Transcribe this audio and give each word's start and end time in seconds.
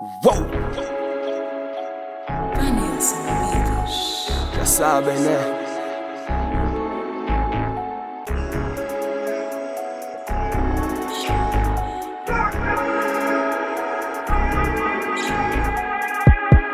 Uou! 0.00 0.46
Já 4.56 4.66
sabem, 4.66 5.18
né? 5.18 5.38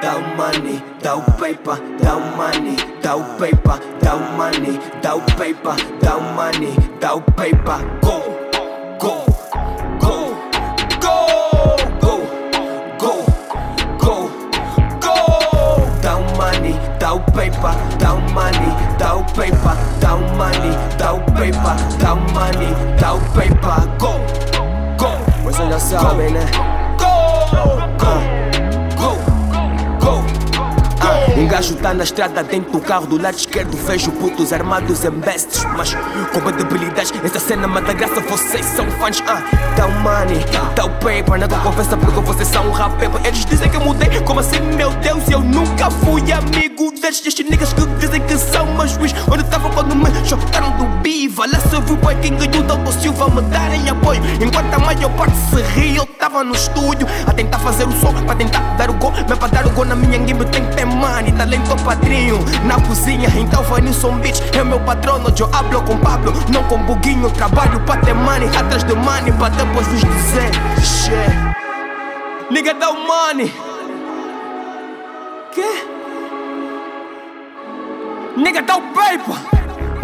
Dá 0.01 0.17
o 0.17 0.23
money, 0.37 0.85
dá 1.03 1.17
o 1.17 1.23
paper, 1.23 1.83
dá 2.01 2.17
o 2.17 2.21
money, 2.37 2.77
dá 3.03 3.17
o 3.17 3.25
paper, 3.37 3.81
dá 4.01 4.15
o 4.15 4.33
money, 4.33 4.81
dá 5.03 5.15
o 5.17 5.21
paper, 5.21 5.77
dá 6.01 6.17
o 6.17 6.23
money, 6.35 6.75
dá 7.01 7.15
o 7.15 7.21
paper. 7.23 7.85
Go, 8.01 8.28
paper, 21.53 22.13
o 22.13 22.17
money, 22.33 22.73
o 22.99 23.21
paper. 23.33 23.89
Go, 23.99 24.21
go. 24.97 25.43
Vocês 25.43 25.69
já 25.69 25.79
sabem, 25.79 26.31
né? 26.31 26.45
Go, 26.99 27.09
go, 27.57 28.19
go. 28.97 29.19
Go! 30.05 30.27
Ah, 31.01 31.39
um 31.39 31.47
gajo 31.47 31.75
tá 31.77 31.95
na 31.95 32.05
estrada 32.05 32.43
dentro 32.43 32.73
do 32.73 32.81
carro 32.81 33.07
do 33.07 33.21
lado 33.21 33.37
esquerdo 33.37 33.77
Vejo 33.77 34.11
putos 34.13 34.53
armados 34.53 35.05
em 35.05 35.11
bestes 35.11 35.65
Mas 35.77 35.95
com 35.95 36.51
debilidades 36.51 37.13
Essa 37.25 37.39
cena 37.39 37.69
manda 37.69 37.93
graça, 37.93 38.21
vocês 38.21 38.67
são 38.67 38.91
fãs 38.93 39.23
ah, 39.27 39.43
o 39.87 39.91
money, 40.01 40.45
dá 40.75 40.85
o 40.85 40.91
paper 40.91 41.39
Nada 41.39 41.57
compensa 41.61 41.97
porque 41.97 42.21
vocês 42.21 42.49
são 42.49 42.71
rap 42.73 42.91
paper 42.99 43.25
Eles 43.25 43.45
dizem 43.47 43.71
que 43.71 43.77
eu 43.77 43.81
mudei, 43.81 44.21
como 44.23 44.41
assim 44.41 44.61
meu 44.61 44.91
Deus 44.91 45.29
Eu 45.31 45.41
nunca 45.41 45.91
fui 45.91 46.33
amigo 46.33 46.91
destes 46.91 47.29
Estes 47.29 47.49
niggas 47.49 47.73
que 47.73 47.87
chocaram 50.29 50.71
do 50.73 50.85
biva 51.01 51.47
Lá 51.47 51.59
se 51.59 51.81
viu 51.81 51.97
boy 51.97 52.15
quem 52.17 52.37
ganhou 52.37 52.63
do 52.63 52.93
Silva 52.93 53.29
Me 53.31 53.43
darem 53.49 53.89
apoio 53.89 54.21
Enquanto 54.41 54.75
a 54.75 54.79
maior 54.79 55.11
parte 55.13 55.37
se 55.37 55.63
ri 55.63 55.97
Eu 55.97 56.05
tava 56.05 56.45
no 56.45 56.55
estúdio 56.55 57.07
a 57.27 57.33
tentar 57.33 57.59
fazer 57.59 57.85
o 57.85 57.93
som 57.93 58.13
Pra 58.13 58.35
tentar 58.35 58.61
dar 58.77 58.91
o 58.91 58.95
gol 58.95 59.13
Mas 59.29 59.39
pra 59.39 59.49
dar 59.49 59.67
o 59.67 59.71
gol 59.71 59.87
na 59.87 59.97
minha 59.97 60.19
game 60.19 60.45
tem 60.47 60.65
que 60.67 60.77
ter 60.77 60.85
money. 60.85 61.33
Talento 61.33 61.77
padrinho 61.83 62.39
na 62.65 62.81
cozinha 62.81 63.29
Então 63.37 63.63
Vanilson 63.63 64.19
Beach 64.19 64.43
é 64.53 64.63
meu 64.63 64.81
patrono 64.81 65.33
Eu 65.39 65.49
hablo 65.53 65.83
com 65.83 65.97
Pablo, 65.99 66.33
não 66.51 66.63
com 66.65 66.79
Buguinho 66.85 67.31
Trabalho 67.31 67.81
pra 67.81 67.97
ter 67.97 68.15
money, 68.15 68.49
atrás 68.49 68.85
de 68.85 68.95
money 68.95 69.33
Pra 69.33 69.49
depois 69.49 69.87
vos 69.87 70.01
dizer 70.01 70.51
Shit. 70.83 71.49
Nigga 72.51 72.73
dá 72.73 72.89
o 72.89 72.95
money. 73.07 73.53
Que? 75.53 75.87
Nigga 78.39 78.63
dá 78.63 78.77
o 78.77 78.83
paper 78.95 79.58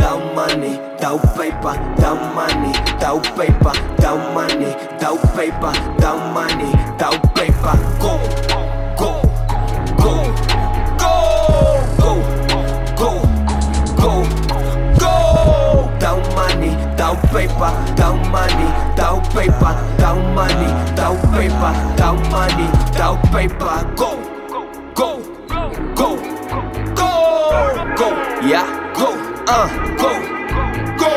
Dá 0.05 0.17
o 0.17 0.21
money, 0.35 0.79
dá 1.01 1.15
o 1.15 1.19
paper, 1.19 1.81
dá 1.99 2.13
o 2.13 2.17
money, 2.35 2.73
dá 3.01 3.15
o 3.15 3.21
paper, 3.23 3.73
dá 3.99 4.13
o 4.13 4.19
money, 4.35 4.77
dá 5.01 5.13
o 5.13 5.19
paper, 5.19 5.73
dá 5.99 6.13
o 6.13 6.19
money, 6.29 6.71
dá 6.99 7.09
o 7.09 7.19
paper. 7.33 7.79
Go, 7.99 8.21
go, 8.99 9.23
go, 9.97 10.13
go, 10.99 11.15
go, 11.97 12.21
go, 12.99 13.13
go, 13.97 14.13
go. 15.01 15.89
Dá 15.99 16.13
o 16.13 16.21
money, 16.37 16.77
dá 16.99 17.13
o 17.13 17.17
paper, 17.33 17.73
dá 17.97 18.11
o 18.11 18.17
money, 18.29 18.69
dá 18.97 19.15
o 19.15 19.21
paper, 19.33 19.75
dá 19.97 20.13
o 20.13 20.21
money, 20.35 20.69
dá 20.95 21.11
o 21.13 21.17
paper, 21.33 21.75
dá 21.97 22.13
o 22.13 22.17
money, 22.29 22.69
dá 22.95 23.11
o 23.13 23.17
paper. 23.33 23.87
Go, 23.97 24.19
go, 24.95 25.23
go, 25.49 25.69
go, 25.97 26.19
go, 26.95 28.09
yeah, 28.47 28.67
go, 28.67 28.84
uh, 29.47 29.97
go. 29.97 30.11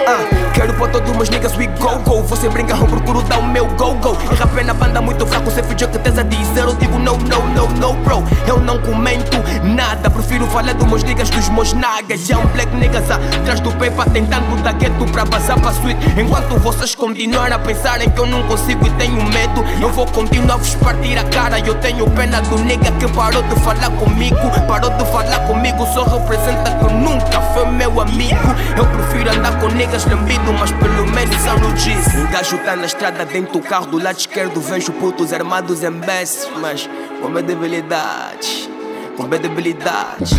Ah, 0.09 0.36
quero 0.67 0.77
pôr 0.77 0.89
todos 0.89 1.15
meus 1.15 1.29
niggas 1.29 1.55
we 1.55 1.67
go 1.67 1.97
go. 1.99 2.21
Você 2.23 2.49
brinca, 2.49 2.75
eu 2.75 2.85
procuro 2.85 3.21
dar 3.23 3.39
o 3.39 3.47
meu 3.47 3.65
go 3.67 3.93
go. 3.95 4.17
E 4.31 4.35
rapé 4.35 4.63
na 4.63 4.73
banda 4.73 5.01
muito 5.01 5.25
fraco, 5.25 5.49
você 5.49 5.63
fingiu 5.63 5.87
que 5.87 5.97
tens 5.99 6.17
a 6.17 6.23
dizer 6.23 6.61
Eu 6.61 6.75
digo 6.75 6.99
no, 6.99 7.17
no, 7.17 7.47
no, 7.49 7.67
no 7.67 7.93
bro. 8.03 8.23
Eu 8.45 8.59
não 8.59 8.77
comento 8.79 9.37
nada 9.63 10.09
Prefiro 10.09 10.45
falar 10.47 10.73
dos 10.73 10.87
meus 10.87 11.03
niggas, 11.03 11.29
dos 11.29 11.47
meus 11.49 11.73
nagas. 11.73 12.27
Já 12.27 12.37
um 12.37 12.45
black 12.47 12.75
niggas 12.75 13.09
atrás 13.09 13.59
do 13.61 13.71
paper 13.73 14.09
Tentando 14.11 14.61
dar 14.61 14.73
gueto 14.73 15.05
pra 15.11 15.25
passar 15.25 15.59
pra 15.59 15.71
suite 15.71 15.99
Enquanto 16.19 16.57
vocês 16.59 16.95
continuarem 16.95 17.53
a 17.53 17.59
pensarem 17.59 18.09
que 18.09 18.19
eu 18.19 18.25
não 18.25 18.43
consigo 18.43 18.85
e 18.85 18.89
tenho 18.91 19.23
medo 19.23 19.63
Eu 19.81 19.89
vou 19.91 20.05
continuar 20.07 20.55
a 20.55 20.57
vos 20.57 20.75
partir 20.75 21.17
a 21.17 21.23
cara. 21.25 21.59
Eu 21.59 21.75
tenho 21.75 22.09
pena 22.11 22.41
do 22.41 22.57
nigga 22.59 22.91
que 22.93 23.07
parou 23.13 23.41
de 23.43 23.55
falar 23.61 23.89
comigo 23.91 24.37
Parou 24.67 24.89
de 24.89 25.05
falar 25.05 25.39
comigo, 25.47 25.85
só 25.93 26.03
representa 26.03 26.71
que 26.71 26.93
nunca 26.93 27.41
foi 27.53 27.65
meu 27.65 28.01
amigo. 28.01 28.55
Eu 28.77 28.85
prefiro 28.85 29.31
andar 29.31 29.59
com 29.59 29.67
niggas 29.69 30.05
lambido, 30.05 30.51
mas 30.59 30.71
pelo 30.71 31.07
menos 31.07 31.45
eu 31.45 31.59
não. 31.59 31.67
Um 31.67 32.31
gajo 32.31 32.57
tá 32.59 32.75
na 32.75 32.85
estrada 32.85 33.25
dentro 33.25 33.53
do 33.53 33.61
carro 33.61 33.85
do 33.85 34.01
lado 34.01 34.17
esquerdo, 34.17 34.59
vejo 34.59 34.91
putos 34.93 35.31
armados 35.31 35.83
em 35.83 35.91
besses, 35.91 36.49
mas 36.59 36.89
com 37.21 37.29
minha 37.29 37.43
debilidade. 37.43 38.69
Com 39.15 39.23
minha 39.23 39.39
debilidade, 39.39 40.35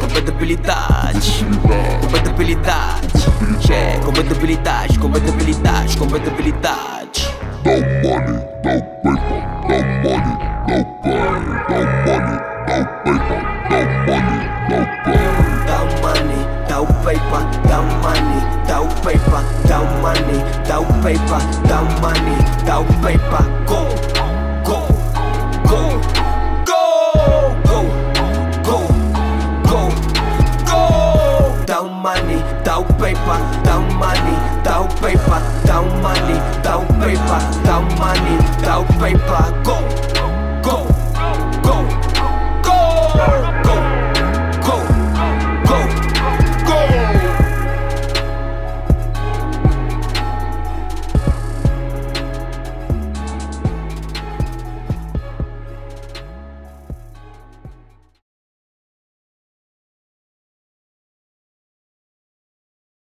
com 0.00 0.06
minha 0.06 0.22
debilidade, 0.22 1.44
com 2.00 2.08
minha 2.08 2.22
debilidade, 2.22 3.08
yeah, 3.68 4.04
com 4.04 4.12
minha 4.12 4.24
debilidade, 4.24 4.98
com 4.98 5.08
minha 5.08 5.20
debilidade, 5.20 5.96
com 5.98 6.06
minha 6.06 6.18
debilidade. 6.18 7.34
Dá 7.62 7.70
o 7.72 7.80
money, 8.02 8.49
paper, 21.02 21.40
dá 21.66 21.80
o 21.80 22.00
money, 22.00 22.36
dá 22.64 22.80
o 22.80 22.84
paper. 23.00 23.44
Go, 23.66 23.84
go, 24.14 24.29